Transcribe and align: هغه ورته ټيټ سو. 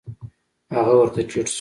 هغه 0.75 0.93
ورته 0.97 1.19
ټيټ 1.29 1.47
سو. 1.47 1.49